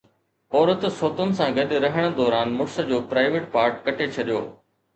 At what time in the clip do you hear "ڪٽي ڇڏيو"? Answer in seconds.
3.87-4.45